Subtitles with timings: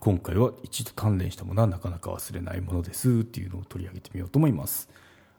[0.00, 4.88] 今回は一度鍛錬したものはなかなか忘れないものですっていうのを取り上げてみようと思います。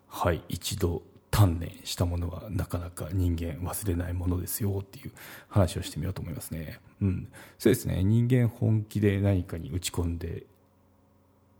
[0.08, 5.12] はい一度鍛錬したものはなかなか人間忘れないものですよっていう
[5.50, 6.80] 話をしてみようと思いますね。
[7.02, 7.28] うん。
[7.58, 8.04] そうですね。
[8.04, 10.44] 人間本気で何かに打ち込んで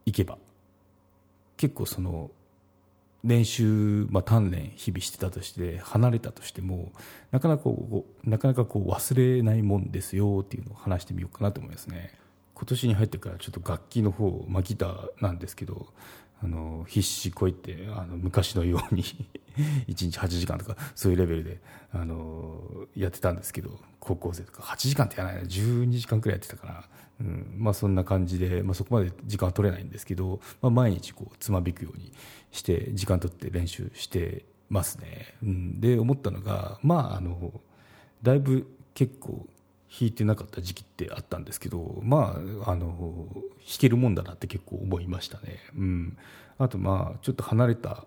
[0.06, 0.38] いけば
[1.58, 2.30] 結構その
[3.24, 6.92] 練習、まあ、鍛錬日々してたとして離れたとしても
[7.32, 12.14] なかなかこうなかなかこう忘れないもんですよっていうのを話してみようかなと思いますね。
[12.62, 15.88] 今年に入ってからちょっと楽器の方、まあ、ギターなんですけど
[16.44, 19.04] あの必死こいってあの昔のように
[19.90, 21.60] 1日8時間とかそういうレベルで
[21.92, 26.84] あのやってたんですけど高校生とか8時間ってやらないな12時間くらいやってたかな、
[27.22, 32.14] うんまあ、そんな感じで、まあ、そこまで時間は取れないんですけど、まあ、毎日こうつまびくように
[32.52, 37.60] して時間取って練習してますね、うん、で思ったのがまああの
[38.22, 39.48] だいぶ結構
[39.92, 45.60] 弾いてなかった時期ってあったんですけどまああの弾けるもんだなって結構思いましたね。
[45.76, 46.18] うん、
[46.58, 48.06] あとまあちょっと離れた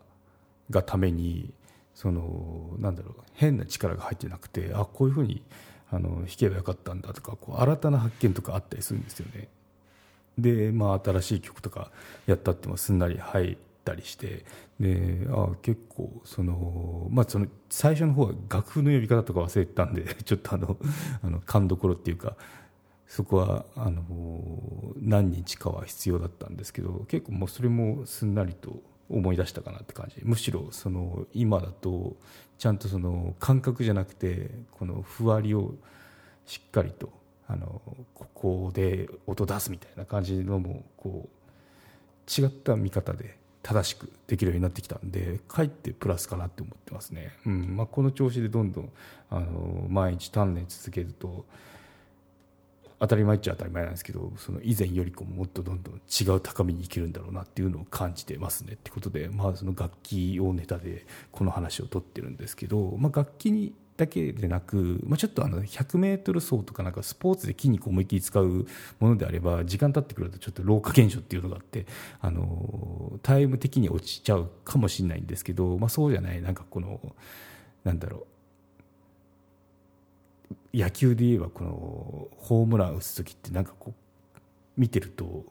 [0.70, 1.52] がために
[1.94, 5.42] そのなんだろう変な力が入ってなくてあこういうふうに
[5.90, 9.48] あの弾けばよかったんだとかこう新たな発見とかあったりするんですよね。
[10.38, 11.90] でまあ新しい曲とか
[12.26, 14.44] やったってもすんなり入ったりして
[14.80, 20.76] であ結構その、まあ、その最初の方は楽譜の呼び方とか忘れてたんで ちょっとあの
[21.22, 22.36] あの勘どころっていうか
[23.06, 24.02] そこはあの
[24.96, 30.24] 何日かは必要だったんですけど結構もうそれもすんなりと思い出したかなって感じ。
[30.24, 32.16] むしろその今だと
[32.58, 35.74] ちゃんとその感覚じゃなくてこのふわりを
[36.46, 37.10] しっかりと
[37.46, 37.82] あの
[38.14, 47.76] ここで音出すみたいな感じのもこう違った見方で正しくできるようになってきたんでかえってプラスかなって思ってますね、うん。
[47.76, 48.90] まあ、この調子でどんどん
[49.30, 51.46] あの毎日鍛錬続けると
[53.00, 68.66] 当たり前っちゃ当たり前なんですけどその以前よりかももっとどんどん違う高みにいけるんだろうなっていうのを感じてますねってことで、まあ、その楽器をネタでこの話をとってるんですけど、まあ、楽器にだけでなく、まあ、ちょっとあの 100m 走とかなんかスポーツで筋肉を思いっきり使う
[68.98, 71.86] ものであれば時間経ってくるとちょっと老化現象っていうのがあって
[72.20, 77.00] あのタイム的に落ちちゃうかもしれないんですけど、まあ、そうじゃないなんかこの
[77.84, 78.26] なんだろう。
[80.76, 84.40] 野球で言えばこのホームラン打つ時ってなんかこう
[84.76, 85.44] 見てると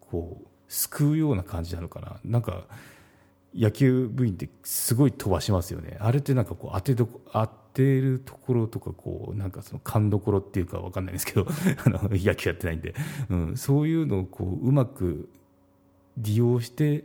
[0.00, 2.18] こう救うような感じなのかな。
[2.24, 2.64] なんか
[3.54, 5.96] 野球部員ってすごい飛ばしますよね。
[6.00, 11.46] あれってなんかこう当てど当てるところとかこうなんかその勘どころっていうか分かんないんですけど
[11.84, 12.94] あの野球やってないんで、
[13.30, 15.28] うん、そういうのをこううまく
[16.16, 17.04] 利用して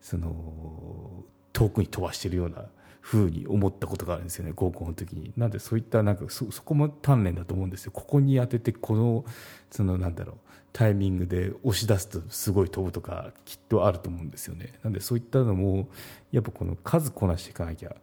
[0.00, 2.66] その遠くに飛ばしてるような
[3.04, 5.34] ふうに思ったことがあるんですよね高校の時に。
[5.36, 7.92] なんでそういったなんかそこも鍛錬だと思うんですよ。
[7.92, 9.26] ここに当ててこの
[9.70, 10.36] そのなんだろう
[10.72, 14.72] タイミングで押し出すとすごい飛ぶとかきっとあると思うんですよね。
[14.82, 15.86] なんでそういったのも
[16.32, 17.94] やっぱこの数こなしていかなきゃ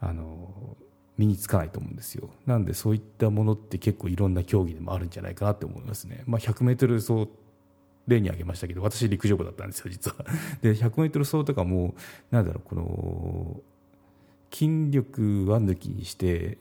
[0.00, 0.76] あの
[1.18, 2.30] 身につかないと思うんですよ。
[2.46, 7.28] なんでそういったものって結構いろんな競技でもあるんじゃないかなって思いますね、まあ、100m 走
[8.06, 10.24] 例に挙げましたけど私陸上部だったんですよ実は。
[10.62, 11.96] で 100m 走とかも
[12.30, 13.60] なんだろうこの
[14.56, 16.56] 筋力は抜きにして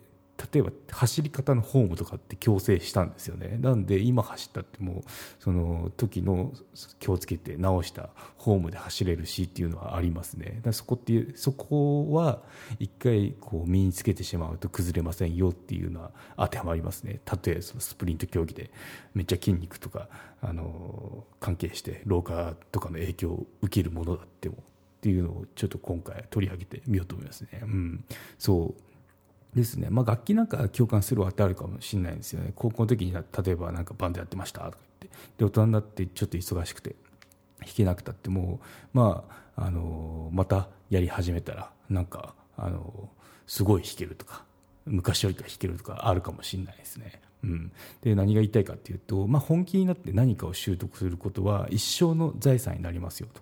[0.54, 3.58] 例えば走り方のフォームとかって強制したんですよね。
[3.62, 5.04] なんで今走ったってもう
[5.40, 6.52] その時の
[7.00, 8.10] 気をつけて直した
[8.44, 10.60] フォームで走れるしっていうのはありますね。
[10.62, 12.42] だそこっていうそこは
[12.80, 17.22] 一回こう身につけてしまうと崩れませんよっていうのは当てはまりますね。
[17.24, 18.72] たとえそのスプリント競技で
[19.14, 20.10] めっちゃ筋肉とか
[20.42, 24.58] あの関係して老化とかの影響を受けるものだっても
[25.06, 27.60] っていうのをちょっと今回取り上げてみようと思いますね。
[27.62, 28.04] うん、
[28.40, 28.74] そ
[29.54, 32.54] うですね、まあ、楽器なんか共感するわってあるかもしれないんですよね。
[32.56, 33.22] 高校の時に例
[33.54, 35.18] えばなんかバンドやってましたとか言って。
[35.38, 36.96] で大人になってちょっと忙しくて
[37.60, 38.60] 弾けなくたっても
[38.94, 39.24] ま
[39.56, 43.08] ああのまたやり始めたらなんかあの
[43.46, 44.44] すごい弾けるとか
[44.88, 47.22] 昔よりか弾けるとかあるかもしれないですね。
[47.44, 53.42] うん、で何が言いたいかっていうと、まあ、本気になって何かを習得することは一生の財産になりますよと。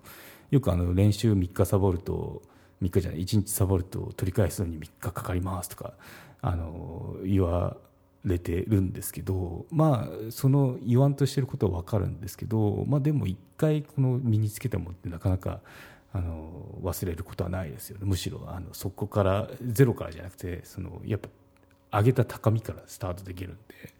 [0.54, 2.40] よくあの練習3日サボると
[2.80, 5.94] 3日じゃない1日サボると取り返すのに3日かかりますとか
[6.42, 7.76] あの言わ
[8.24, 15.58] れてるんですけどまあその言わんとしてることは分かるんですけど、まあ、でも一回この身につけたもってなかなか
[16.12, 18.04] あの忘れることはないですよね。
[18.06, 21.20] むしろあのそこからゼロからじゃなくてそのやっ
[21.90, 23.92] ぱ上げた高みからスタートできるんで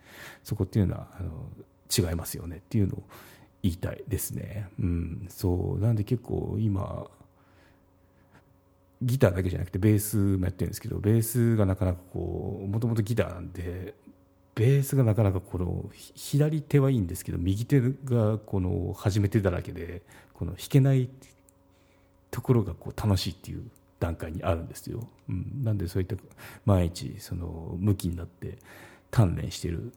[0.45, 1.49] そこっていうのはあの
[1.91, 3.03] 違いますよねっていうのを
[3.65, 4.69] 言いたいですね。
[4.79, 5.81] うん、そう。
[5.81, 7.11] なんで結構今
[9.03, 13.95] ギターだけじゃなくてベースもやってるんですけどベースがなかなかこうもともとギターなんで
[14.55, 20.03] ベースがなかなかこの左手はいいんですけど右手がこの初めてだらけで
[20.35, 21.09] この弾けない
[22.31, 23.65] ところがこう楽しいっていう
[23.99, 26.17] 段階にあるんですよ、うん、なんでそういった
[26.67, 28.59] 毎日その向きになって
[29.11, 29.93] 鍛錬してる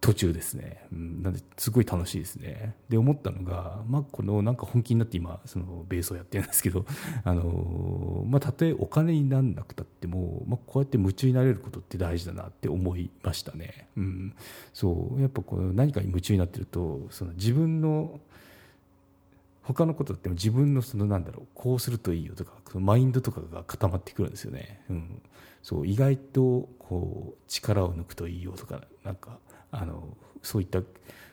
[0.00, 2.76] 途中ですね、うん、なんですごい楽しいですね。
[2.88, 6.86] で思ったのが、まあ、このなんか本気になって今そのベースをやってるんですけど
[7.24, 14.34] あの、まあ、たとえお金になんなくたっても、まあ、こうやって夢中になれることって大事だなって思いましたね、うん、
[14.72, 15.20] そう。
[15.20, 18.20] やっぱこう何かに夢中になってるとその自分の
[19.62, 25.22] 他のことっても自分のそのなんだろうこうするといいよとかマインドとかが固まってくるんですよね、うん、
[25.62, 25.86] そう。
[25.86, 29.38] 意外とこう力を抜くといいよとかなんか
[29.70, 30.80] あのそういった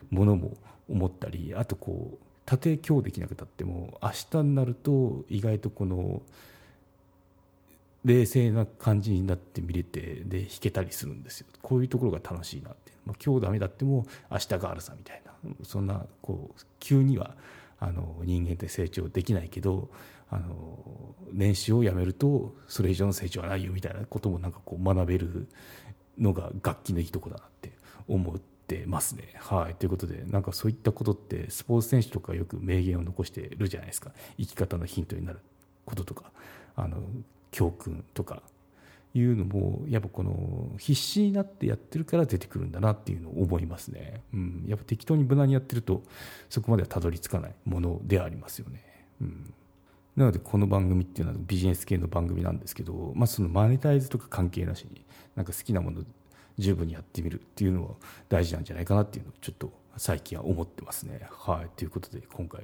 [0.09, 0.57] ものも
[0.89, 6.21] 思ったりあとこうたとえ今日できなくたっても明日になると意外とこの
[8.03, 11.47] 冷静な感じになって見れてで弾けたりするんですよ。
[11.63, 15.31] こういうところが楽しいなって、まあ、今日ダメだっても明日があるさみたいな。
[15.63, 17.35] そんなこう急には
[17.79, 19.89] あの人間って成長できないけど
[20.29, 25.47] あの練習をやめるとそれ以上の成長はないよみたいなこともなんかこう学べる
[26.17, 27.71] のが楽器のいいとこだなって
[28.07, 29.33] 思ってますね。
[29.37, 34.11] はい、ということでなんかそういったことってスポーツ選手とかよく名言を残してるじゃないですか。
[34.37, 35.39] 生き方のヒントになる
[35.85, 36.31] こととか
[36.75, 36.97] あの
[37.51, 38.41] 教訓とか。
[39.17, 46.03] いうのもやっぱこの必死になってやってるから出てくるんだなっていうのを思いますね、うん、やっぱ適当に無難にやってると
[46.49, 48.83] そこまではたどり着かないものでありますよね、
[49.21, 49.53] うん、
[50.17, 55.05] なのでこの番組っていうのはビジネス系の番組なんですけど、まあ、そのマネタイズとか関係なしに
[55.37, 56.03] なんか好きなもの
[56.57, 57.91] 十分にやってみるっていうのは
[58.29, 61.27] 大事なんじゃないかなっていうのをちょっと最近は思ってますね。
[61.31, 62.61] はい、ということで今回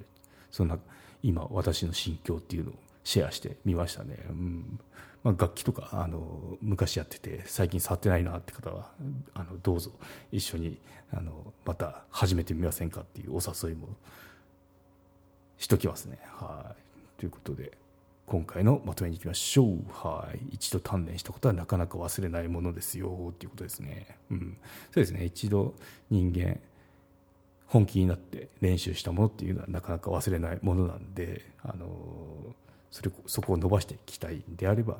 [0.50, 0.78] そんな
[1.24, 2.74] 今私の心境っていうのを
[3.04, 4.18] シェアしてみましたね。
[4.30, 4.80] うん
[5.24, 8.92] まあ、楽器とかあの昔やってて最近触ってないなって方は
[9.36, 9.92] あのどうぞ
[10.32, 10.80] 一緒に
[11.14, 13.90] あのまた始めてみませんかっていうお誘いも
[15.58, 16.20] しときますね。
[16.24, 17.72] はいということで
[18.32, 19.80] 今回のまとめにいきましょう。
[19.92, 20.40] はい。
[20.54, 24.16] 一度鍛錬したことはなかなか忘れないものですよっていうことですね。
[24.30, 24.58] うん。
[24.86, 25.26] そうですね。
[25.26, 25.74] 一度
[26.10, 26.58] 人間、
[27.66, 31.90] 本気になって練習したものっていうのはなかなか忘れないものなんで、あの
[32.90, 35.00] それそこを伸ばしていきたいんであれば、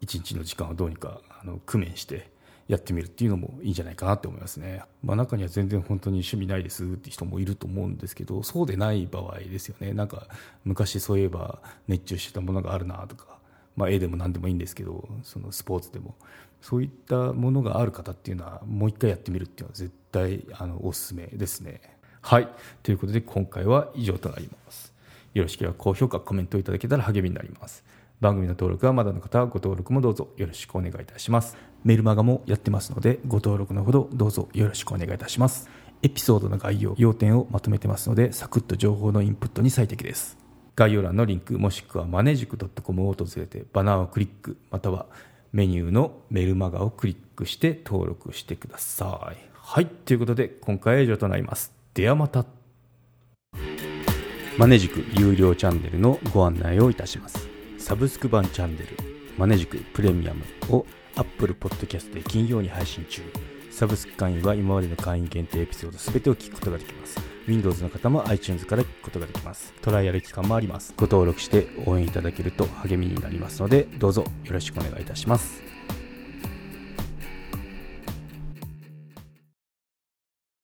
[0.00, 2.28] 一日の時間をどうにかあの工面して、
[2.68, 4.82] やってみるっていうのもいいんじゃないかなって思いますね。
[5.02, 10.28] まあ、中には全然本当に趣味ないですって人もいると思うんですけどそうでない場合ですよねなんか
[10.64, 13.38] 昔そういえば熱中してたものがあるなとか、
[13.74, 16.14] まあ、絵でも何でもいいんですけどそのスポーツでも
[16.60, 21.80] そういったものがある方っていうのはもう一回やってみるっていうのは絶対あのおすすめですね。
[22.20, 22.48] はい
[22.82, 24.92] ということで今回は以上となります。
[25.34, 27.84] よろしければ高評価コメントいただけたら励みになります。
[28.20, 31.56] 番組の登録はまだの方はご登録もどうぞよろしくお願いいたします。
[31.84, 35.68] メルマガもやってますので、ご登録のほどどうぞよろしくお願いいたします。
[36.02, 40.36] エピソードの概要、要点をまとめてますので、サクッと情報のインプットに最適です。
[40.74, 45.06] 概要欄のリンク、もしくはマネジク .com を訪れて、バナーをクリック、または
[45.52, 49.36] メニューのメルマガをクリックして登録してください。
[49.52, 51.72] はい、ということで今回は以上となります。
[51.94, 52.44] ではまた。
[54.56, 57.47] マネジク有料チャンネルのご案内をいたします。
[57.88, 58.88] サブスク版チャンネル
[59.38, 60.84] マネジクプレミアムを
[61.16, 63.22] Apple Podcast で金曜に配信中。
[63.70, 67.18] サブスク会員は今までの会員限定エピソード全てを聞くことができます。
[67.46, 69.72] Windows の方も iTunes から聞くことができます。
[69.80, 70.92] トライアル期間もあります。
[70.98, 75.67] ご登録して応援いただけると励みになりますのでどうぞよろしくお願いいたします。